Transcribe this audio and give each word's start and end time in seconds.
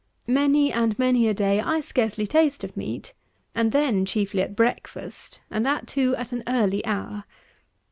Many 0.25 0.73
and 0.73 0.97
many 0.97 1.27
a 1.27 1.33
day 1.35 1.59
I 1.59 1.79
scarcely 1.79 2.25
taste 2.25 2.63
of 2.63 2.75
meat, 2.75 3.13
and 3.53 3.71
then 3.71 4.03
chiefly 4.03 4.41
at 4.41 4.55
breakfast, 4.55 5.41
and 5.51 5.63
that, 5.63 5.85
too, 5.85 6.15
at 6.15 6.31
an 6.31 6.41
early 6.47 6.83
hour. 6.87 7.25